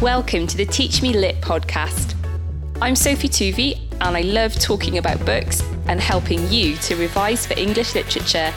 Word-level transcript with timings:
Welcome 0.00 0.46
to 0.46 0.56
the 0.56 0.64
Teach 0.64 1.02
Me 1.02 1.12
Lit 1.12 1.42
podcast. 1.42 2.14
I'm 2.80 2.96
Sophie 2.96 3.28
Tuvey, 3.28 3.78
and 4.00 4.16
I 4.16 4.22
love 4.22 4.54
talking 4.54 4.96
about 4.96 5.22
books 5.26 5.62
and 5.88 6.00
helping 6.00 6.50
you 6.50 6.76
to 6.76 6.96
revise 6.96 7.44
for 7.44 7.52
English 7.58 7.94
literature 7.94 8.50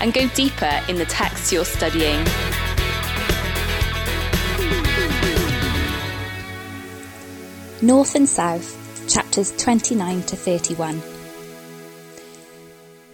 and 0.00 0.14
go 0.14 0.26
deeper 0.28 0.80
in 0.88 0.96
the 0.96 1.04
texts 1.04 1.52
you're 1.52 1.66
studying. 1.66 2.24
North 7.82 8.14
and 8.14 8.26
South, 8.26 9.06
chapters 9.06 9.54
29 9.58 10.22
to 10.22 10.34
31. 10.34 11.02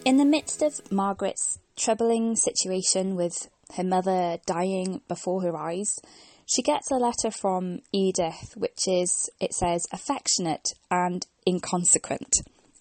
In 0.05 0.19
the 0.19 0.25
midst 0.25 0.63
of 0.63 0.93
Margaret's 0.93 1.59
troubling 1.75 2.37
situation 2.37 3.17
with 3.17 3.51
her 3.75 3.83
mother 3.83 4.39
dying 4.47 5.01
before 5.09 5.43
her 5.43 5.57
eyes, 5.57 5.99
she 6.47 6.63
gets 6.63 6.91
a 6.91 6.97
letter 6.97 7.31
from 7.31 7.81
Edith, 7.93 8.55
which 8.57 8.87
is, 8.87 9.31
it 9.41 9.55
says, 9.55 9.87
affectionate 9.93 10.69
and 10.91 11.27
inconsequent. 11.47 12.33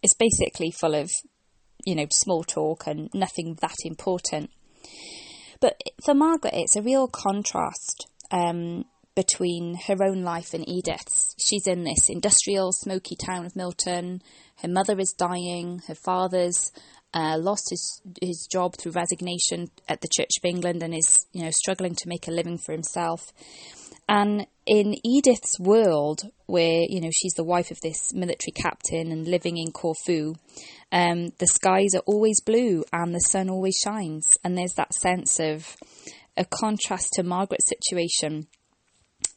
It's 0.03 0.15
basically 0.15 0.71
full 0.71 0.95
of, 0.95 1.09
you 1.85 1.95
know, 1.95 2.07
small 2.11 2.43
talk 2.43 2.87
and 2.87 3.09
nothing 3.13 3.57
that 3.61 3.75
important. 3.85 4.49
But 5.59 5.79
for 6.03 6.15
Margaret, 6.15 6.55
it's 6.55 6.75
a 6.75 6.81
real 6.81 7.07
contrast 7.07 8.07
um, 8.31 8.85
between 9.15 9.75
her 9.87 10.03
own 10.03 10.23
life 10.23 10.53
and 10.53 10.67
Edith's. 10.67 11.35
She's 11.39 11.67
in 11.67 11.83
this 11.83 12.09
industrial, 12.09 12.71
smoky 12.71 13.15
town 13.15 13.45
of 13.45 13.55
Milton. 13.55 14.21
Her 14.61 14.67
mother 14.67 14.99
is 14.99 15.13
dying. 15.15 15.81
Her 15.87 15.95
father's 15.95 16.71
uh, 17.13 17.37
lost 17.37 17.69
his 17.69 18.01
his 18.21 18.47
job 18.49 18.75
through 18.77 18.93
resignation 18.93 19.69
at 19.87 20.01
the 20.01 20.07
Church 20.07 20.31
of 20.37 20.45
England 20.45 20.81
and 20.83 20.93
is 20.93 21.25
you 21.33 21.43
know 21.43 21.51
struggling 21.51 21.95
to 21.95 22.07
make 22.07 22.27
a 22.27 22.31
living 22.31 22.57
for 22.57 22.71
himself. 22.71 23.33
And 24.07 24.45
in 24.65 24.95
Edith's 25.05 25.59
world, 25.59 26.23
where 26.45 26.81
you 26.87 27.01
know 27.01 27.11
she's 27.13 27.33
the 27.33 27.43
wife 27.43 27.71
of 27.71 27.79
this 27.81 28.13
military 28.13 28.51
captain 28.53 29.11
and 29.11 29.27
living 29.27 29.57
in 29.57 29.71
Corfu, 29.71 30.35
um, 30.91 31.29
the 31.39 31.47
skies 31.47 31.95
are 31.95 32.03
always 32.05 32.41
blue 32.41 32.83
and 32.91 33.13
the 33.13 33.19
sun 33.19 33.49
always 33.49 33.77
shines, 33.83 34.27
and 34.43 34.57
there's 34.57 34.73
that 34.75 34.93
sense 34.93 35.39
of 35.39 35.75
a 36.37 36.45
contrast 36.45 37.09
to 37.13 37.23
Margaret's 37.23 37.67
situation. 37.67 38.47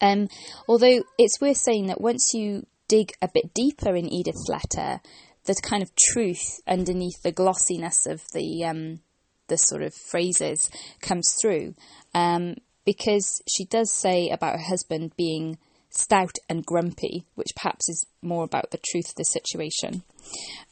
Um, 0.00 0.28
although 0.68 1.02
it's 1.18 1.40
worth 1.40 1.56
saying 1.56 1.86
that 1.86 2.00
once 2.00 2.32
you 2.34 2.66
dig 2.88 3.12
a 3.22 3.28
bit 3.32 3.54
deeper 3.54 3.94
in 3.94 4.12
Edith's 4.12 4.48
letter, 4.48 5.00
the 5.46 5.54
kind 5.62 5.82
of 5.82 5.94
truth 5.96 6.60
underneath 6.66 7.22
the 7.22 7.32
glossiness 7.32 8.06
of 8.06 8.22
the 8.32 8.64
um, 8.64 9.00
the 9.48 9.58
sort 9.58 9.82
of 9.82 9.94
phrases 9.94 10.70
comes 11.00 11.34
through, 11.40 11.74
um, 12.14 12.54
because 12.84 13.42
she 13.46 13.64
does 13.64 13.92
say 13.92 14.30
about 14.30 14.54
her 14.54 14.66
husband 14.66 15.12
being 15.16 15.58
stout 15.90 16.36
and 16.48 16.66
grumpy, 16.66 17.24
which 17.34 17.54
perhaps 17.54 17.88
is 17.88 18.06
more 18.22 18.44
about 18.44 18.70
the 18.70 18.80
truth 18.90 19.10
of 19.10 19.14
the 19.16 19.24
situation. 19.24 20.02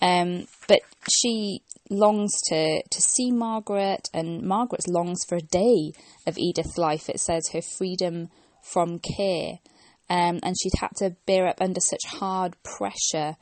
Um, 0.01 0.47
but 0.67 0.81
she 1.09 1.63
longs 1.91 2.33
to 2.49 2.83
to 2.83 3.01
see 3.01 3.31
Margaret, 3.31 4.09
and 4.15 4.43
Margaret 4.43 4.89
longs 4.89 5.25
for 5.29 5.37
a 5.37 5.43
day 5.43 5.93
of 6.27 6.39
Edith's 6.39 6.79
life. 6.79 7.09
It 7.09 7.21
says 7.21 7.51
her 7.53 7.63
freedom 7.63 8.29
from 8.63 8.99
care, 8.99 9.59
um, 10.09 10.41
and 10.43 10.57
she'd 10.59 10.81
had 10.81 10.97
to 10.97 11.17
bear 11.27 11.47
up 11.47 11.61
under 11.61 11.81
such 11.81 12.07
hard 12.07 12.57
pressure 12.63 13.37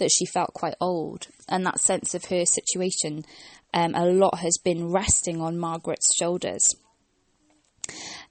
that 0.00 0.10
she 0.10 0.26
felt 0.26 0.52
quite 0.52 0.74
old, 0.80 1.28
and 1.48 1.64
that 1.64 1.78
sense 1.78 2.14
of 2.14 2.24
her 2.26 2.44
situation, 2.44 3.24
um, 3.72 3.94
a 3.94 4.04
lot 4.06 4.40
has 4.40 4.58
been 4.58 4.90
resting 4.90 5.40
on 5.40 5.58
Margaret's 5.58 6.12
shoulders. 6.18 6.66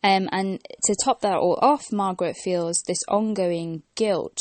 Um, 0.04 0.30
and 0.32 0.60
to 0.86 0.96
top 1.04 1.22
that 1.22 1.38
all 1.38 1.58
off, 1.62 1.92
Margaret 1.92 2.36
feels 2.38 2.84
this 2.88 3.02
ongoing 3.08 3.84
guilt 3.96 4.40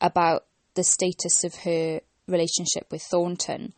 about 0.00 0.44
the 0.74 0.84
status 0.84 1.44
of 1.44 1.54
her 1.64 2.00
relationship 2.26 2.86
with 2.90 3.02
Thornton. 3.02 3.72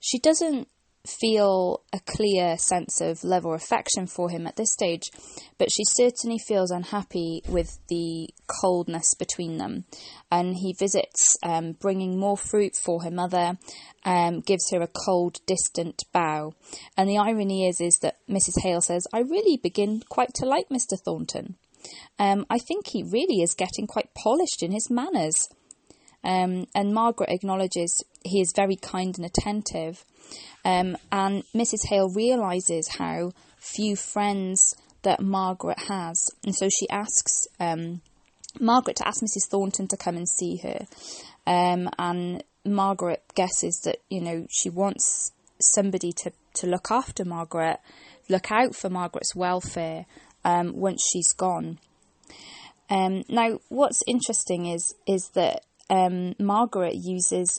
She 0.00 0.18
doesn't 0.18 0.68
feel 1.06 1.82
a 1.92 2.00
clear 2.00 2.56
sense 2.56 3.00
of 3.00 3.22
love 3.24 3.44
or 3.44 3.54
affection 3.54 4.06
for 4.06 4.30
him 4.30 4.46
at 4.46 4.56
this 4.56 4.72
stage, 4.72 5.10
but 5.58 5.70
she 5.70 5.84
certainly 5.84 6.38
feels 6.38 6.70
unhappy 6.70 7.42
with 7.48 7.78
the 7.88 8.30
coldness 8.46 9.14
between 9.14 9.58
them. 9.58 9.84
And 10.30 10.56
he 10.56 10.72
visits, 10.72 11.36
um, 11.42 11.72
bringing 11.72 12.18
more 12.18 12.38
fruit 12.38 12.74
for 12.74 13.02
her 13.02 13.10
mother, 13.10 13.58
um, 14.04 14.40
gives 14.40 14.70
her 14.70 14.80
a 14.80 14.88
cold, 14.88 15.40
distant 15.46 16.02
bow. 16.12 16.54
And 16.96 17.08
the 17.08 17.18
irony 17.18 17.68
is, 17.68 17.80
is 17.80 17.98
that 18.00 18.16
Mrs. 18.28 18.62
Hale 18.62 18.80
says, 18.80 19.06
"I 19.12 19.20
really 19.20 19.56
begin 19.56 20.02
quite 20.08 20.32
to 20.34 20.46
like 20.46 20.68
Mr. 20.70 20.98
Thornton. 20.98 21.56
Um, 22.18 22.46
I 22.48 22.58
think 22.58 22.88
he 22.88 23.02
really 23.02 23.42
is 23.42 23.54
getting 23.54 23.86
quite 23.86 24.14
polished 24.14 24.62
in 24.62 24.72
his 24.72 24.90
manners." 24.90 25.48
Um, 26.22 26.66
and 26.74 26.94
Margaret 26.94 27.28
acknowledges 27.28 28.02
he 28.24 28.40
is 28.40 28.54
very 28.56 28.76
kind 28.76 29.14
and 29.18 29.26
attentive. 29.26 30.06
Um, 30.64 30.96
and 31.12 31.44
Mrs. 31.54 31.88
Hale 31.88 32.08
realises 32.08 32.88
how 32.98 33.32
few 33.58 33.96
friends 33.96 34.74
that 35.02 35.20
Margaret 35.20 35.78
has. 35.88 36.30
And 36.44 36.54
so 36.54 36.68
she 36.68 36.88
asks 36.90 37.46
um, 37.60 38.00
Margaret 38.58 38.96
to 38.96 39.08
ask 39.08 39.22
Mrs. 39.22 39.48
Thornton 39.50 39.88
to 39.88 39.96
come 39.96 40.16
and 40.16 40.28
see 40.28 40.56
her. 40.56 40.86
Um, 41.46 41.90
and 41.98 42.42
Margaret 42.64 43.22
guesses 43.34 43.80
that, 43.84 43.98
you 44.08 44.20
know, 44.20 44.46
she 44.50 44.70
wants 44.70 45.32
somebody 45.60 46.12
to, 46.12 46.32
to 46.54 46.66
look 46.66 46.90
after 46.90 47.24
Margaret, 47.24 47.78
look 48.28 48.50
out 48.50 48.74
for 48.74 48.88
Margaret's 48.88 49.34
welfare 49.34 50.06
um, 50.44 50.74
once 50.76 51.06
she's 51.12 51.32
gone. 51.32 51.78
Um, 52.90 53.24
now, 53.28 53.60
what's 53.68 54.02
interesting 54.06 54.66
is 54.66 54.94
is 55.06 55.30
that 55.34 55.64
um, 55.88 56.34
Margaret 56.38 56.94
uses 56.94 57.58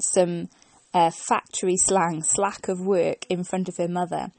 some 0.00 0.48
uh, 0.98 1.10
factory 1.10 1.76
slang, 1.76 2.22
slack 2.22 2.68
of 2.68 2.80
work, 2.80 3.24
in 3.28 3.44
front 3.44 3.68
of 3.68 3.76
her 3.76 3.88
mother. 3.88 4.32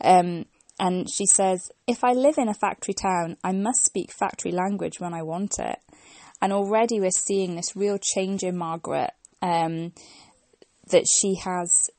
Um, 0.00 0.46
and 0.78 1.06
she 1.12 1.26
says, 1.26 1.70
If 1.86 2.02
I 2.02 2.12
live 2.12 2.38
in 2.38 2.48
a 2.48 2.54
factory 2.54 2.94
town, 2.94 3.36
I 3.44 3.52
must 3.52 3.84
speak 3.84 4.10
factory 4.12 4.52
language 4.52 4.98
when 4.98 5.12
I 5.12 5.22
want 5.22 5.58
it. 5.58 5.78
And 6.40 6.52
already 6.52 7.00
we're 7.00 7.10
seeing 7.10 7.56
this 7.56 7.76
real 7.76 7.98
change 7.98 8.42
in 8.42 8.56
Margaret, 8.56 9.10
um, 9.42 9.92
that 10.88 11.04
she 11.20 11.36
has 11.44 11.90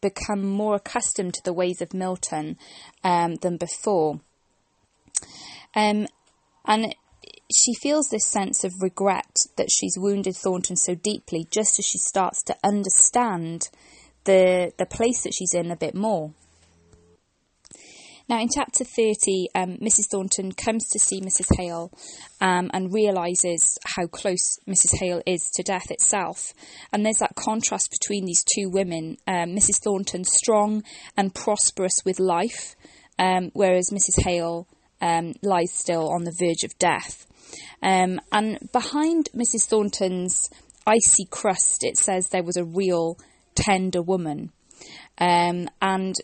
become 0.00 0.44
more 0.44 0.76
accustomed 0.76 1.34
to 1.34 1.44
the 1.44 1.52
ways 1.52 1.80
of 1.80 1.94
Milton 1.94 2.56
um, 3.04 3.36
than 3.36 3.56
before. 3.56 4.20
Um, 5.74 6.06
and 6.64 6.94
she 7.70 7.74
feels 7.74 8.08
this 8.08 8.26
sense 8.26 8.64
of 8.64 8.72
regret 8.80 9.36
that 9.56 9.70
she's 9.70 9.96
wounded 9.96 10.34
Thornton 10.36 10.76
so 10.76 10.94
deeply 10.94 11.46
just 11.50 11.78
as 11.78 11.86
she 11.86 11.98
starts 11.98 12.42
to 12.44 12.56
understand 12.64 13.68
the 14.24 14.72
the 14.76 14.86
place 14.86 15.22
that 15.22 15.34
she's 15.34 15.54
in 15.54 15.70
a 15.70 15.76
bit 15.76 15.94
more. 15.94 16.32
Now, 18.28 18.40
in 18.40 18.48
chapter 18.54 18.84
30, 18.84 19.48
um, 19.56 19.76
Mrs. 19.78 20.08
Thornton 20.10 20.52
comes 20.52 20.88
to 20.90 21.00
see 21.00 21.20
Mrs. 21.20 21.46
Hale 21.58 21.90
um, 22.40 22.70
and 22.72 22.94
realises 22.94 23.76
how 23.96 24.06
close 24.06 24.56
Mrs. 24.68 25.00
Hale 25.00 25.20
is 25.26 25.50
to 25.54 25.64
death 25.64 25.90
itself. 25.90 26.52
And 26.92 27.04
there's 27.04 27.18
that 27.18 27.34
contrast 27.34 27.90
between 27.90 28.26
these 28.26 28.44
two 28.54 28.70
women 28.70 29.16
um, 29.26 29.56
Mrs. 29.56 29.82
Thornton, 29.82 30.22
strong 30.24 30.84
and 31.16 31.34
prosperous 31.34 32.02
with 32.04 32.20
life, 32.20 32.76
um, 33.18 33.50
whereas 33.52 33.90
Mrs. 33.92 34.22
Hale 34.22 34.68
um, 35.00 35.34
lies 35.42 35.72
still 35.72 36.08
on 36.10 36.22
the 36.22 36.36
verge 36.38 36.62
of 36.62 36.78
death. 36.78 37.26
Um, 37.82 38.20
and 38.32 38.58
behind 38.72 39.28
Mrs. 39.34 39.66
Thornton's 39.68 40.48
icy 40.86 41.24
crust, 41.30 41.84
it 41.84 41.96
says 41.96 42.28
there 42.28 42.42
was 42.42 42.56
a 42.56 42.64
real 42.64 43.18
tender 43.54 44.02
woman. 44.02 44.52
Um, 45.18 45.68
and 45.80 46.14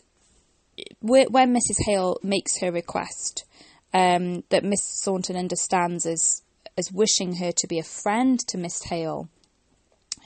when 1.01 1.53
Mrs. 1.53 1.85
Hale 1.85 2.17
makes 2.23 2.59
her 2.61 2.71
request, 2.71 3.45
um, 3.93 4.43
that 4.49 4.63
Miss 4.63 5.01
Thornton 5.03 5.35
understands 5.35 6.05
as 6.05 6.41
as 6.77 6.91
wishing 6.91 7.37
her 7.37 7.51
to 7.51 7.67
be 7.67 7.79
a 7.79 7.83
friend 7.83 8.39
to 8.47 8.57
Miss 8.57 8.83
Hale, 8.83 9.29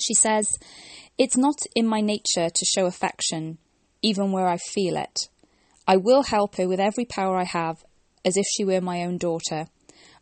she 0.01 0.13
says, 0.13 0.57
"It's 1.17 1.37
not 1.37 1.61
in 1.75 1.87
my 1.87 2.01
nature 2.01 2.49
to 2.49 2.65
show 2.65 2.85
affection, 2.87 3.57
even 4.01 4.33
where 4.33 4.47
I 4.47 4.57
feel 4.57 4.97
it. 4.97 5.29
I 5.87 5.95
will 5.95 6.23
help 6.23 6.55
her 6.55 6.67
with 6.67 6.79
every 6.79 7.05
power 7.05 7.37
I 7.37 7.45
have, 7.45 7.85
as 8.25 8.35
if 8.35 8.45
she 8.51 8.65
were 8.65 8.81
my 8.81 9.03
own 9.03 9.17
daughter." 9.17 9.67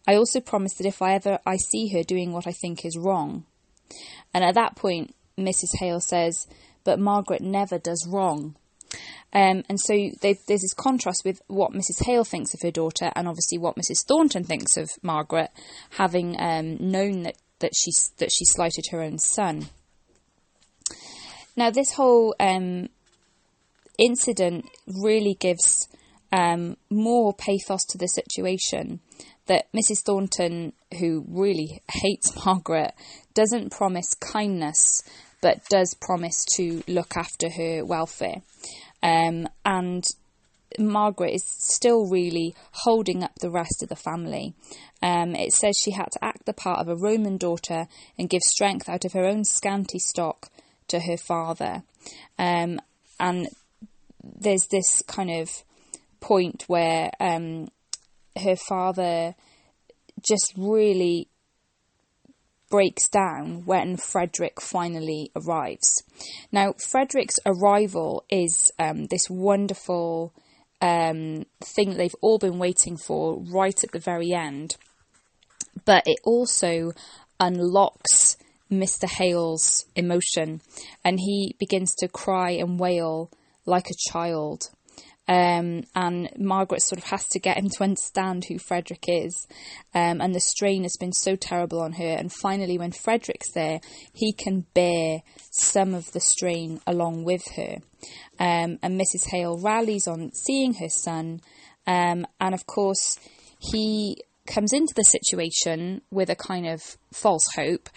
I 0.09 0.15
also 0.15 0.39
promise 0.39 0.73
that 0.73 0.87
if 0.87 1.03
I 1.03 1.13
ever 1.13 1.37
I 1.45 1.57
see 1.57 1.89
her 1.89 2.01
doing 2.01 2.33
what 2.33 2.47
I 2.47 2.51
think 2.51 2.83
is 2.83 2.97
wrong. 2.97 3.45
And 4.33 4.43
at 4.43 4.55
that 4.55 4.75
point, 4.75 5.13
Mrs. 5.37 5.77
Hale 5.77 5.99
says, 5.99 6.47
but 6.83 6.99
Margaret 6.99 7.43
never 7.43 7.77
does 7.77 8.07
wrong. 8.09 8.55
Um, 9.31 9.63
and 9.69 9.79
so 9.79 9.93
there's 10.23 10.43
this 10.47 10.73
contrast 10.73 11.21
with 11.23 11.43
what 11.45 11.73
Mrs. 11.73 12.03
Hale 12.07 12.23
thinks 12.23 12.55
of 12.55 12.61
her 12.63 12.71
daughter, 12.71 13.11
and 13.15 13.27
obviously 13.27 13.59
what 13.59 13.75
Mrs. 13.75 14.03
Thornton 14.07 14.43
thinks 14.43 14.77
of 14.77 14.89
Margaret, 15.03 15.51
having 15.91 16.35
um, 16.41 16.77
known 16.79 17.21
that 17.21 17.37
that 17.59 17.73
she 17.75 17.91
that 18.17 18.31
she 18.35 18.45
slighted 18.45 18.85
her 18.89 19.03
own 19.03 19.19
son. 19.19 19.67
Now, 21.55 21.69
this 21.69 21.93
whole 21.93 22.33
um, 22.39 22.89
incident 23.99 24.65
really 24.87 25.35
gives 25.39 25.87
um, 26.31 26.77
more 26.89 27.31
pathos 27.31 27.85
to 27.89 27.99
the 27.99 28.07
situation 28.07 29.01
that 29.49 29.67
Mrs. 29.73 30.03
Thornton, 30.03 30.73
who 30.99 31.25
really 31.27 31.81
hates 31.91 32.33
Margaret, 32.45 32.93
doesn't 33.33 33.71
promise 33.71 34.13
kindness 34.13 35.03
but 35.41 35.65
does 35.69 35.95
promise 35.99 36.45
to 36.55 36.83
look 36.87 37.15
after 37.15 37.49
her 37.49 37.85
welfare. 37.85 38.41
Um, 39.01 39.47
and 39.65 40.03
Margaret 40.77 41.33
is 41.33 41.43
still 41.45 42.09
really 42.09 42.55
holding 42.71 43.23
up 43.23 43.31
the 43.39 43.49
rest 43.49 43.81
of 43.81 43.89
the 43.89 43.95
family. 43.95 44.53
Um, 45.01 45.35
it 45.35 45.53
says 45.53 45.75
she 45.81 45.91
had 45.91 46.11
to 46.11 46.23
act 46.23 46.45
the 46.45 46.53
part 46.53 46.79
of 46.79 46.89
a 46.89 46.95
Roman 46.95 47.37
daughter 47.37 47.87
and 48.17 48.29
give 48.29 48.41
strength 48.41 48.89
out 48.89 49.05
of 49.05 49.13
her 49.13 49.25
own 49.25 49.45
scanty 49.45 49.99
stock 49.99 50.49
to 50.89 50.99
her 50.99 51.17
father. 51.17 51.83
Um, 52.37 52.79
and 53.19 53.47
there's 54.23 54.67
this 54.69 55.01
kind 55.07 55.31
of 55.31 55.49
point 56.19 56.65
where 56.67 57.11
um, 57.19 57.69
her 58.41 58.55
father 58.55 59.35
just 60.21 60.53
really 60.57 61.29
breaks 62.69 63.09
down 63.09 63.65
when 63.65 63.97
Frederick 63.97 64.61
finally 64.61 65.31
arrives. 65.35 66.03
Now, 66.51 66.73
Frederick's 66.73 67.39
arrival 67.45 68.23
is 68.29 68.71
um, 68.77 69.05
this 69.07 69.29
wonderful 69.29 70.33
um, 70.81 71.45
thing 71.63 71.89
that 71.89 71.97
they've 71.97 72.15
all 72.21 72.37
been 72.37 72.59
waiting 72.59 72.97
for 72.97 73.41
right 73.51 73.83
at 73.83 73.91
the 73.91 73.99
very 73.99 74.33
end, 74.33 74.75
but 75.85 76.03
it 76.05 76.19
also 76.23 76.91
unlocks 77.39 78.37
Mr. 78.71 79.09
Hale's 79.09 79.85
emotion 79.95 80.61
and 81.03 81.19
he 81.19 81.55
begins 81.59 81.95
to 81.95 82.07
cry 82.07 82.51
and 82.51 82.79
wail 82.79 83.31
like 83.65 83.87
a 83.87 84.11
child. 84.11 84.69
Um, 85.29 85.83
and 85.93 86.31
Margaret 86.39 86.81
sort 86.81 86.97
of 86.97 87.05
has 87.09 87.27
to 87.29 87.39
get 87.39 87.57
him 87.57 87.69
to 87.69 87.83
understand 87.83 88.45
who 88.45 88.57
Frederick 88.57 89.05
is. 89.07 89.47
Um, 89.93 90.21
and 90.21 90.33
the 90.33 90.39
strain 90.39 90.81
has 90.83 90.97
been 90.99 91.13
so 91.13 91.35
terrible 91.35 91.81
on 91.81 91.93
her. 91.93 92.15
And 92.17 92.33
finally, 92.33 92.79
when 92.79 92.91
Frederick's 92.91 93.51
there, 93.53 93.79
he 94.11 94.33
can 94.33 94.65
bear 94.73 95.21
some 95.51 95.93
of 95.93 96.11
the 96.13 96.19
strain 96.19 96.81
along 96.87 97.25
with 97.25 97.43
her. 97.55 97.77
Um, 98.39 98.79
and 98.81 98.99
Mrs. 98.99 99.29
Hale 99.29 99.59
rallies 99.61 100.07
on 100.07 100.31
seeing 100.33 100.73
her 100.75 100.89
son. 100.89 101.41
Um, 101.85 102.25
and 102.41 102.55
of 102.55 102.65
course, 102.65 103.19
he 103.59 104.23
comes 104.47 104.73
into 104.73 104.95
the 104.95 105.03
situation 105.03 106.01
with 106.09 106.31
a 106.31 106.35
kind 106.35 106.65
of 106.65 106.97
false 107.13 107.45
hope 107.55 107.87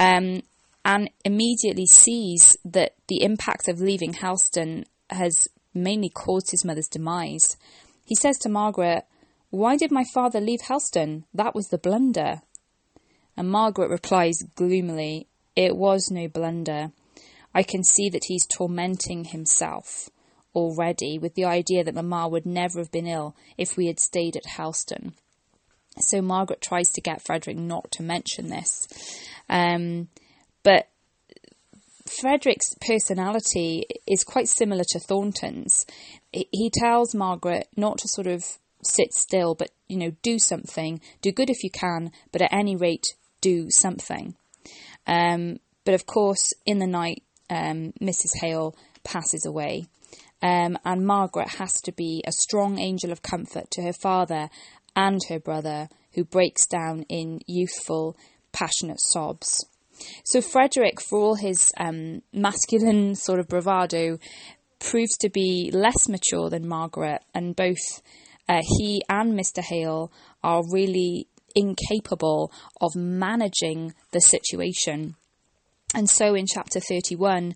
um, 0.00 0.42
and 0.84 1.08
immediately 1.24 1.86
sees 1.86 2.56
that 2.64 2.94
the 3.06 3.22
impact 3.22 3.68
of 3.68 3.80
leaving 3.80 4.12
Helston 4.12 4.86
has 5.08 5.46
mainly 5.74 6.08
caused 6.08 6.50
his 6.50 6.64
mother's 6.64 6.88
demise. 6.88 7.56
He 8.04 8.14
says 8.14 8.36
to 8.38 8.48
Margaret, 8.48 9.04
Why 9.50 9.76
did 9.76 9.90
my 9.90 10.04
father 10.12 10.40
leave 10.40 10.62
Helston? 10.62 11.24
That 11.32 11.54
was 11.54 11.68
the 11.68 11.78
blunder. 11.78 12.42
And 13.36 13.50
Margaret 13.50 13.90
replies 13.90 14.42
gloomily, 14.54 15.28
It 15.56 15.76
was 15.76 16.10
no 16.10 16.28
blunder. 16.28 16.92
I 17.54 17.62
can 17.62 17.82
see 17.84 18.08
that 18.10 18.24
he's 18.26 18.46
tormenting 18.46 19.24
himself 19.24 20.10
already 20.54 21.18
with 21.18 21.34
the 21.34 21.44
idea 21.44 21.84
that 21.84 21.94
Mamma 21.94 22.28
would 22.28 22.46
never 22.46 22.78
have 22.78 22.90
been 22.90 23.06
ill 23.06 23.36
if 23.56 23.76
we 23.76 23.86
had 23.86 24.00
stayed 24.00 24.36
at 24.36 24.46
Helston. 24.46 25.14
So 25.98 26.22
Margaret 26.22 26.60
tries 26.60 26.90
to 26.92 27.00
get 27.00 27.22
Frederick 27.22 27.56
not 27.56 27.90
to 27.92 28.02
mention 28.02 28.48
this. 28.48 28.88
Um, 29.48 30.08
but 30.62 30.88
Frederick's 32.18 32.74
personality 32.80 33.86
is 34.06 34.24
quite 34.24 34.48
similar 34.48 34.82
to 34.88 34.98
Thornton's. 34.98 35.86
He 36.32 36.70
tells 36.72 37.14
Margaret 37.14 37.68
not 37.76 37.98
to 37.98 38.08
sort 38.08 38.26
of 38.26 38.44
sit 38.82 39.12
still, 39.12 39.54
but 39.54 39.70
you 39.88 39.96
know, 39.96 40.12
do 40.22 40.38
something, 40.38 41.00
do 41.22 41.30
good 41.30 41.50
if 41.50 41.62
you 41.62 41.70
can, 41.70 42.10
but 42.32 42.42
at 42.42 42.52
any 42.52 42.74
rate, 42.74 43.04
do 43.40 43.68
something. 43.70 44.34
Um, 45.06 45.60
but 45.84 45.94
of 45.94 46.06
course, 46.06 46.52
in 46.66 46.78
the 46.78 46.86
night, 46.86 47.22
um, 47.48 47.92
Mrs. 48.00 48.40
Hale 48.40 48.74
passes 49.04 49.46
away, 49.46 49.86
um, 50.42 50.78
and 50.84 51.06
Margaret 51.06 51.56
has 51.58 51.74
to 51.82 51.92
be 51.92 52.22
a 52.26 52.32
strong 52.32 52.78
angel 52.78 53.12
of 53.12 53.22
comfort 53.22 53.70
to 53.72 53.82
her 53.82 53.92
father 53.92 54.50
and 54.96 55.20
her 55.28 55.38
brother, 55.38 55.88
who 56.14 56.24
breaks 56.24 56.66
down 56.66 57.04
in 57.08 57.40
youthful, 57.46 58.16
passionate 58.52 59.00
sobs. 59.00 59.64
So 60.24 60.40
Frederick, 60.40 61.00
for 61.00 61.18
all 61.18 61.34
his 61.34 61.70
um, 61.76 62.22
masculine 62.32 63.14
sort 63.14 63.40
of 63.40 63.48
bravado, 63.48 64.18
proves 64.78 65.16
to 65.18 65.28
be 65.28 65.70
less 65.72 66.08
mature 66.08 66.50
than 66.50 66.66
Margaret, 66.66 67.22
and 67.34 67.54
both 67.54 68.02
uh, 68.48 68.62
he 68.78 69.02
and 69.08 69.38
Mr. 69.38 69.62
Hale 69.62 70.10
are 70.42 70.62
really 70.72 71.28
incapable 71.54 72.52
of 72.80 72.94
managing 72.96 73.94
the 74.12 74.20
situation. 74.20 75.16
And 75.94 76.08
so 76.08 76.34
in 76.34 76.46
chapter 76.46 76.80
31, 76.80 77.54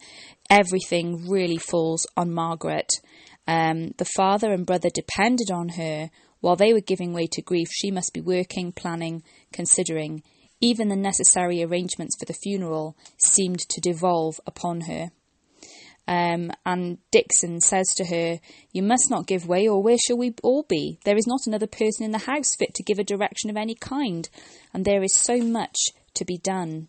everything 0.51 1.29
really 1.29 1.57
falls 1.57 2.07
on 2.17 2.33
Margaret. 2.33 2.91
Um, 3.47 3.95
the 3.99 4.09
father 4.17 4.53
and 4.53 4.67
brother 4.67 4.91
depended 4.91 5.51
on 5.51 5.71
her. 5.71 6.11
While 6.41 6.57
they 6.57 6.73
were 6.73 6.81
giving 6.81 7.13
way 7.13 7.27
to 7.33 7.43
grief, 7.43 7.69
she 7.71 7.91
must 7.91 8.13
be 8.13 8.21
working, 8.21 8.73
planning, 8.73 9.23
considering. 9.53 10.23
Even 10.65 10.89
the 10.89 10.97
necessary 10.97 11.63
arrangements 11.63 12.17
for 12.19 12.25
the 12.25 12.33
funeral 12.33 12.97
seemed 13.19 13.61
to 13.69 13.83
devolve 13.83 14.41
upon 14.47 14.81
her. 14.83 15.11
Um, 16.09 16.53
and 16.65 16.97
Dixon 17.13 17.61
says 17.61 17.87
to 17.97 18.07
her, 18.07 18.41
You 18.73 18.83
must 18.83 19.11
not 19.11 19.27
give 19.27 19.47
way, 19.47 19.69
or 19.69 19.83
where 19.83 19.99
shall 19.99 20.17
we 20.17 20.35
all 20.43 20.63
be? 20.63 20.99
There 21.05 21.19
is 21.19 21.27
not 21.27 21.47
another 21.47 21.67
person 21.67 22.07
in 22.07 22.13
the 22.13 22.31
house 22.31 22.57
fit 22.57 22.73
to 22.77 22.83
give 22.83 22.99
a 22.99 23.05
direction 23.05 23.51
of 23.51 23.59
any 23.59 23.75
kind, 23.75 24.27
and 24.73 24.87
there 24.87 25.03
is 25.03 25.15
so 25.15 25.37
much 25.37 25.77
to 26.15 26.25
be 26.25 26.39
done. 26.39 26.89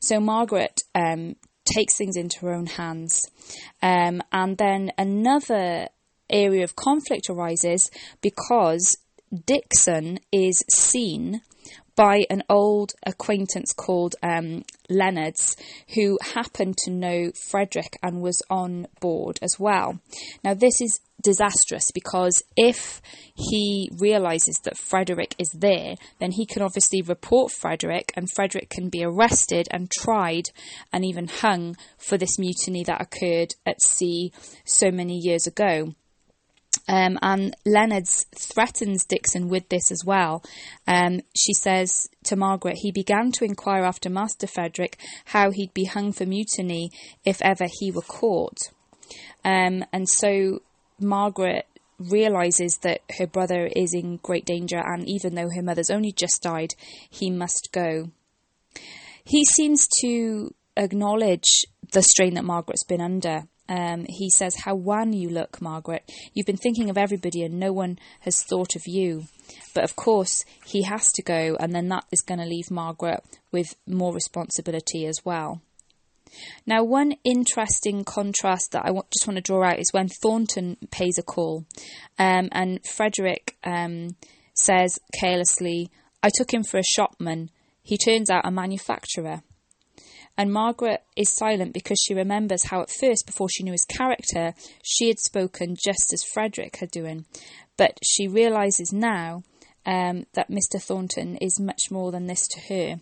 So 0.00 0.20
Margaret 0.20 0.80
um, 0.94 1.34
takes 1.64 1.96
things 1.96 2.16
into 2.16 2.46
her 2.46 2.52
own 2.52 2.66
hands. 2.66 3.28
Um, 3.82 4.22
and 4.30 4.56
then 4.56 4.92
another 4.96 5.88
area 6.30 6.62
of 6.62 6.76
conflict 6.76 7.28
arises 7.28 7.90
because 8.20 8.96
Dixon 9.46 10.20
is 10.30 10.62
seen 10.76 11.40
by 11.96 12.24
an 12.30 12.42
old 12.48 12.92
acquaintance 13.06 13.72
called 13.72 14.16
um, 14.22 14.64
Leonards, 14.88 15.56
who 15.94 16.18
happened 16.22 16.76
to 16.78 16.90
know 16.90 17.30
Frederick 17.50 17.98
and 18.02 18.20
was 18.20 18.42
on 18.50 18.86
board 19.00 19.38
as 19.42 19.58
well. 19.58 20.00
Now, 20.42 20.54
this 20.54 20.80
is 20.80 21.00
disastrous 21.22 21.90
because 21.90 22.42
if 22.56 23.00
he 23.34 23.90
realizes 23.98 24.58
that 24.64 24.76
Frederick 24.76 25.34
is 25.38 25.48
there, 25.54 25.96
then 26.20 26.32
he 26.32 26.46
can 26.46 26.62
obviously 26.62 27.02
report 27.02 27.50
Frederick, 27.50 28.12
and 28.14 28.30
Frederick 28.30 28.68
can 28.70 28.90
be 28.90 29.02
arrested 29.02 29.66
and 29.70 29.90
tried 29.90 30.50
and 30.92 31.04
even 31.04 31.26
hung 31.26 31.76
for 31.96 32.16
this 32.18 32.38
mutiny 32.38 32.84
that 32.84 33.00
occurred 33.00 33.54
at 33.66 33.82
sea 33.82 34.32
so 34.64 34.90
many 34.90 35.16
years 35.16 35.46
ago. 35.46 35.94
Um, 36.86 37.18
and 37.22 37.56
Leonards 37.64 38.26
threatens 38.34 39.04
Dixon 39.04 39.48
with 39.48 39.68
this 39.68 39.90
as 39.90 40.04
well. 40.04 40.42
Um, 40.86 41.20
she 41.34 41.54
says 41.54 42.08
to 42.24 42.36
Margaret, 42.36 42.78
he 42.82 42.92
began 42.92 43.32
to 43.32 43.44
inquire 43.44 43.84
after 43.84 44.10
Master 44.10 44.46
Frederick 44.46 44.98
how 45.26 45.50
he'd 45.50 45.72
be 45.72 45.84
hung 45.84 46.12
for 46.12 46.26
mutiny 46.26 46.90
if 47.24 47.40
ever 47.42 47.66
he 47.80 47.90
were 47.90 48.02
caught. 48.02 48.58
Um, 49.44 49.84
and 49.92 50.08
so 50.08 50.60
Margaret 51.00 51.66
realizes 51.98 52.78
that 52.78 53.00
her 53.18 53.26
brother 53.26 53.68
is 53.74 53.94
in 53.94 54.18
great 54.18 54.44
danger, 54.44 54.78
and 54.78 55.08
even 55.08 55.34
though 55.34 55.50
her 55.50 55.62
mother's 55.62 55.90
only 55.90 56.12
just 56.12 56.42
died, 56.42 56.74
he 57.08 57.30
must 57.30 57.70
go. 57.72 58.10
He 59.24 59.44
seems 59.44 59.86
to 60.00 60.52
acknowledge 60.76 61.66
the 61.92 62.02
strain 62.02 62.34
that 62.34 62.44
Margaret's 62.44 62.84
been 62.84 63.00
under. 63.00 63.44
Um, 63.68 64.06
he 64.08 64.30
says, 64.30 64.56
How 64.64 64.74
wan 64.74 65.12
you 65.12 65.28
look, 65.30 65.60
Margaret. 65.60 66.10
You've 66.32 66.46
been 66.46 66.56
thinking 66.56 66.90
of 66.90 66.98
everybody 66.98 67.42
and 67.42 67.58
no 67.58 67.72
one 67.72 67.98
has 68.20 68.42
thought 68.42 68.76
of 68.76 68.82
you. 68.86 69.24
But 69.74 69.84
of 69.84 69.96
course, 69.96 70.44
he 70.64 70.82
has 70.82 71.12
to 71.12 71.22
go, 71.22 71.56
and 71.58 71.74
then 71.74 71.88
that 71.88 72.04
is 72.10 72.20
going 72.20 72.40
to 72.40 72.46
leave 72.46 72.70
Margaret 72.70 73.22
with 73.52 73.74
more 73.86 74.14
responsibility 74.14 75.06
as 75.06 75.24
well. 75.24 75.60
Now, 76.66 76.82
one 76.82 77.14
interesting 77.24 78.04
contrast 78.04 78.72
that 78.72 78.84
I 78.84 78.90
just 78.90 79.26
want 79.26 79.36
to 79.36 79.40
draw 79.40 79.64
out 79.64 79.78
is 79.78 79.92
when 79.92 80.08
Thornton 80.08 80.76
pays 80.90 81.18
a 81.18 81.22
call, 81.22 81.64
um, 82.18 82.48
and 82.52 82.84
Frederick 82.84 83.56
um, 83.64 84.16
says 84.54 84.98
carelessly, 85.18 85.90
I 86.22 86.30
took 86.34 86.52
him 86.52 86.64
for 86.64 86.78
a 86.78 86.82
shopman. 86.82 87.50
He 87.82 87.98
turns 87.98 88.30
out 88.30 88.46
a 88.46 88.50
manufacturer. 88.50 89.42
And 90.36 90.52
Margaret 90.52 91.02
is 91.16 91.32
silent 91.32 91.72
because 91.72 91.98
she 92.00 92.14
remembers 92.14 92.64
how, 92.64 92.82
at 92.82 92.90
first, 92.90 93.26
before 93.26 93.48
she 93.48 93.62
knew 93.62 93.72
his 93.72 93.84
character, 93.84 94.54
she 94.82 95.08
had 95.08 95.20
spoken 95.20 95.76
just 95.76 96.12
as 96.12 96.24
Frederick 96.24 96.76
had 96.76 96.90
done. 96.90 97.26
But 97.76 97.98
she 98.02 98.26
realises 98.26 98.92
now 98.92 99.44
um, 99.86 100.26
that 100.34 100.50
Mr. 100.50 100.80
Thornton 100.80 101.36
is 101.36 101.60
much 101.60 101.90
more 101.90 102.10
than 102.10 102.26
this 102.26 102.48
to 102.48 102.60
her. 102.68 103.00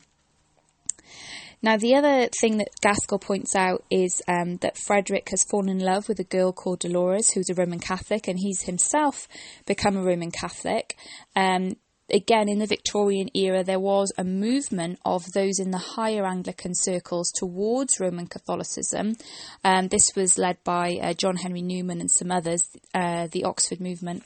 Now, 1.65 1.77
the 1.77 1.95
other 1.95 2.29
thing 2.41 2.59
that 2.59 2.71
Gaskell 2.83 3.21
points 3.21 3.55
out 3.55 3.85
is 3.89 4.21
um, 4.27 4.57
that 4.59 4.77
Frederick 4.77 5.29
has 5.31 5.45
fallen 5.49 5.69
in 5.69 5.79
love 5.79 6.09
with 6.09 6.19
a 6.19 6.25
girl 6.25 6.53
called 6.53 6.81
Dolores, 6.81 7.31
who's 7.31 7.49
a 7.49 7.55
Roman 7.55 7.79
Catholic, 7.79 8.27
and 8.27 8.37
he's 8.37 8.63
himself 8.63 9.29
become 9.65 9.97
a 9.97 10.03
Roman 10.03 10.33
Catholic. 10.33 10.97
Um, 11.37 11.77
again, 12.13 12.49
in 12.49 12.59
the 12.59 12.67
Victorian 12.67 13.31
era, 13.35 13.65
there 13.65 13.81
was 13.81 14.13
a 14.19 14.25
movement 14.25 14.99
of 15.05 15.25
those 15.33 15.59
in 15.59 15.71
the 15.71 15.79
higher 15.79 16.27
Anglican 16.27 16.75
circles 16.75 17.33
towards 17.35 17.99
Roman 18.01 18.27
Catholicism. 18.27 19.17
Um, 19.65 19.89
this 19.89 20.11
was 20.15 20.39
led 20.39 20.63
by 20.65 20.99
uh, 21.03 21.15
John 21.15 21.37
Henry 21.37 21.63
Newman 21.63 22.01
and 22.01 22.11
some 22.11 22.31
others, 22.31 22.69
uh, 22.95 23.29
the 23.31 23.45
Oxford 23.45 23.81
movement. 23.81 24.25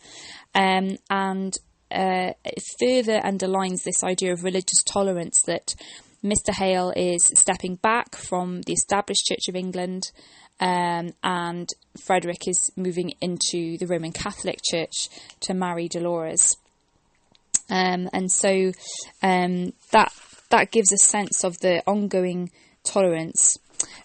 Um, 0.55 0.97
and 1.09 1.57
uh, 1.91 2.33
further 2.81 3.21
underlines 3.25 3.85
this 3.85 4.03
idea 4.03 4.33
of 4.33 4.43
religious 4.43 4.83
tolerance 4.85 5.43
that 5.43 5.75
Mr. 6.25 6.53
Hale 6.53 6.93
is 6.97 7.31
stepping 7.35 7.77
back 7.77 8.17
from 8.17 8.63
the 8.63 8.73
established 8.73 9.27
Church 9.27 9.49
of 9.49 9.55
England. 9.55 10.11
Um, 10.59 11.13
and 11.23 11.69
Frederick 12.03 12.49
is 12.49 12.73
moving 12.77 13.13
into 13.21 13.77
the 13.79 13.87
Roman 13.87 14.13
Catholic 14.13 14.59
Church 14.69 15.09
to 15.41 15.55
marry 15.55 15.87
Dolores. 15.87 16.57
Um, 17.69 18.09
and 18.13 18.31
so 18.31 18.73
um, 19.23 19.73
that 19.93 20.13
that 20.51 20.71
gives 20.71 20.93
a 20.93 20.99
sense 20.99 21.45
of 21.45 21.59
the 21.61 21.83
ongoing 21.87 22.51
tolerance. 22.85 23.59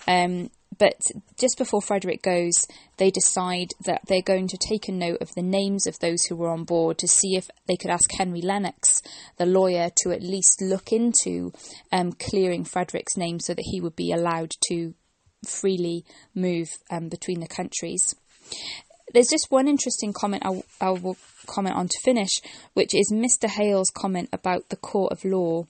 Um, 0.08 0.50
but 0.78 1.00
just 1.38 1.58
before 1.58 1.82
Frederick 1.82 2.24
goes, 2.24 2.66
they 2.98 3.12
decide 3.12 3.68
that 3.86 4.02
they're 4.08 4.22
going 4.22 4.48
to 4.48 4.58
take 4.58 4.88
a 4.88 4.92
note 4.92 5.22
of 5.22 5.30
the 5.36 5.44
names 5.44 5.86
of 5.86 6.00
those 6.00 6.26
who 6.26 6.36
were 6.36 6.50
on 6.50 6.64
board 6.64 6.98
to 7.00 7.08
see 7.08 7.36
if 7.36 7.50
they 7.68 7.76
could 7.76 7.92
ask 7.92 8.10
Henry 8.12 8.42
Lennox, 8.42 9.02
the 9.38 9.46
lawyer, 9.46 9.92
to 9.98 10.12
at 10.12 10.24
least 10.24 10.62
look 10.62 10.92
into 10.92 11.52
um, 11.92 12.14
clearing 12.14 12.64
Frederick's 12.64 13.16
name 13.16 13.40
so 13.40 13.54
that 13.54 13.66
he 13.70 13.80
would 13.80 13.96
be 13.96 14.12
allowed 14.12 14.54
to 14.70 14.96
freely 15.46 16.04
move 16.34 16.70
um, 16.90 17.10
between 17.10 17.42
the 17.42 17.48
countries. 17.48 18.16
There's 19.14 19.30
just 19.30 19.48
one 19.50 19.68
interesting 19.68 20.14
comment 20.14 20.44
I, 20.46 20.90
will 20.90 21.18
comment 21.48 21.76
on 21.76 21.88
to 21.88 22.00
finish, 22.04 22.42
which 22.74 22.94
is 22.94 23.12
Mr. 23.14 23.50
Hale's 23.50 23.90
comment 23.90 24.30
about 24.32 24.70
the 24.70 24.78
court 24.78 25.12
of 25.12 25.26
law. 25.26 25.66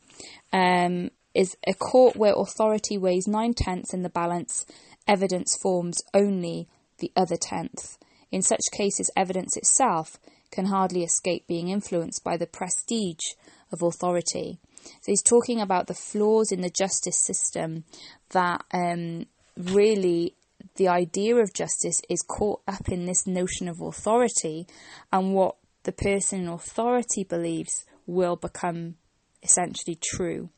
Um, 0.53 1.11
is 1.33 1.55
a 1.65 1.73
court 1.73 2.15
where 2.15 2.33
authority 2.35 2.97
weighs 2.97 3.27
nine 3.27 3.53
tenths 3.53 3.93
in 3.93 4.03
the 4.03 4.09
balance, 4.09 4.65
evidence 5.07 5.57
forms 5.61 6.01
only 6.13 6.67
the 6.99 7.11
other 7.15 7.37
tenth. 7.37 7.97
In 8.31 8.41
such 8.41 8.61
cases, 8.71 9.09
evidence 9.15 9.57
itself 9.57 10.17
can 10.51 10.65
hardly 10.65 11.03
escape 11.03 11.47
being 11.47 11.69
influenced 11.69 12.23
by 12.23 12.37
the 12.37 12.47
prestige 12.47 13.35
of 13.71 13.81
authority. 13.81 14.59
So 14.83 15.11
he's 15.11 15.23
talking 15.23 15.61
about 15.61 15.87
the 15.87 15.93
flaws 15.93 16.51
in 16.51 16.61
the 16.61 16.69
justice 16.69 17.17
system 17.17 17.85
that 18.31 18.63
um, 18.73 19.27
really 19.57 20.35
the 20.75 20.87
idea 20.87 21.35
of 21.35 21.53
justice 21.53 22.01
is 22.09 22.21
caught 22.21 22.61
up 22.67 22.89
in 22.89 23.05
this 23.05 23.27
notion 23.27 23.67
of 23.67 23.81
authority 23.81 24.67
and 25.11 25.33
what 25.33 25.55
the 25.83 25.91
person 25.91 26.41
in 26.41 26.47
authority 26.47 27.23
believes 27.23 27.85
will 28.05 28.35
become 28.35 28.95
essentially 29.43 29.97
true. 30.01 30.49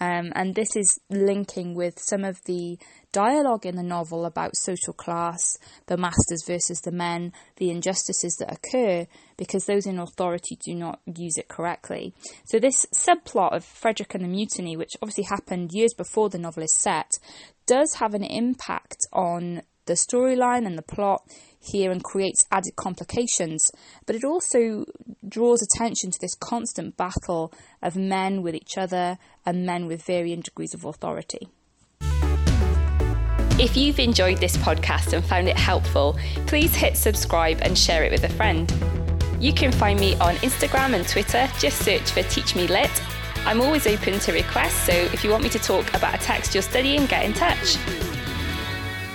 Um, 0.00 0.32
and 0.34 0.54
this 0.54 0.74
is 0.74 0.98
linking 1.10 1.74
with 1.74 1.98
some 1.98 2.24
of 2.24 2.42
the 2.44 2.78
dialogue 3.12 3.66
in 3.66 3.76
the 3.76 3.82
novel 3.82 4.24
about 4.24 4.56
social 4.56 4.92
class, 4.92 5.58
the 5.86 5.96
masters 5.96 6.42
versus 6.46 6.80
the 6.80 6.90
men, 6.90 7.32
the 7.56 7.70
injustices 7.70 8.36
that 8.36 8.52
occur 8.52 9.06
because 9.36 9.66
those 9.66 9.86
in 9.86 9.98
authority 9.98 10.58
do 10.64 10.74
not 10.74 11.00
use 11.14 11.36
it 11.36 11.48
correctly. 11.48 12.14
So, 12.44 12.58
this 12.58 12.86
subplot 12.94 13.54
of 13.54 13.64
Frederick 13.64 14.14
and 14.14 14.24
the 14.24 14.28
Mutiny, 14.28 14.76
which 14.76 14.96
obviously 15.02 15.24
happened 15.24 15.70
years 15.72 15.94
before 15.94 16.30
the 16.30 16.38
novel 16.38 16.62
is 16.62 16.74
set, 16.74 17.18
does 17.66 17.94
have 17.94 18.14
an 18.14 18.24
impact 18.24 18.98
on 19.12 19.62
the 19.86 19.94
storyline 19.94 20.66
and 20.66 20.78
the 20.78 20.82
plot 20.82 21.22
here 21.58 21.90
and 21.90 22.02
creates 22.02 22.44
added 22.50 22.76
complications, 22.76 23.70
but 24.06 24.16
it 24.16 24.24
also 24.24 24.84
draws 25.28 25.62
attention 25.62 26.10
to 26.10 26.18
this 26.20 26.34
constant 26.34 26.96
battle 26.96 27.52
of 27.80 27.96
men 27.96 28.42
with 28.42 28.54
each 28.54 28.76
other 28.76 29.18
and 29.44 29.66
men 29.66 29.86
with 29.86 30.02
varying 30.04 30.40
degrees 30.40 30.74
of 30.74 30.84
authority. 30.84 31.48
If 33.58 33.76
you've 33.76 33.98
enjoyed 33.98 34.38
this 34.38 34.56
podcast 34.56 35.12
and 35.12 35.24
found 35.24 35.48
it 35.48 35.56
helpful, 35.56 36.16
please 36.46 36.74
hit 36.74 36.96
subscribe 36.96 37.58
and 37.62 37.76
share 37.76 38.02
it 38.02 38.10
with 38.10 38.24
a 38.24 38.28
friend. 38.30 38.72
You 39.38 39.52
can 39.52 39.72
find 39.72 40.00
me 40.00 40.14
on 40.16 40.36
Instagram 40.36 40.94
and 40.94 41.06
Twitter, 41.06 41.48
just 41.58 41.78
search 41.84 42.10
for 42.10 42.22
Teach 42.22 42.56
Me 42.56 42.66
Lit. 42.66 42.90
I'm 43.44 43.60
always 43.60 43.86
open 43.86 44.18
to 44.20 44.32
requests, 44.32 44.86
so 44.86 44.92
if 44.92 45.24
you 45.24 45.30
want 45.30 45.42
me 45.42 45.48
to 45.50 45.58
talk 45.58 45.92
about 45.94 46.14
a 46.14 46.18
text 46.18 46.54
you're 46.54 46.62
studying, 46.62 47.06
get 47.06 47.24
in 47.24 47.32
touch. 47.32 47.76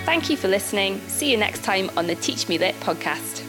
Thank 0.04 0.28
you 0.30 0.36
for 0.36 0.48
listening. 0.48 1.00
See 1.08 1.30
you 1.30 1.36
next 1.36 1.64
time 1.64 1.90
on 1.96 2.06
the 2.06 2.14
Teach 2.14 2.48
Me 2.48 2.58
Lit 2.58 2.74
podcast. 2.80 3.47